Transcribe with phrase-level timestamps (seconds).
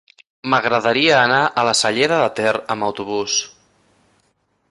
[0.53, 3.39] M'agradaria anar a la Cellera de Ter amb autobús.